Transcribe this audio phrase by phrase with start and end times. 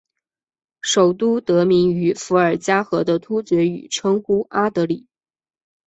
[0.81, 5.05] 首都得名于伏尔加河的突厥语称呼阿的里。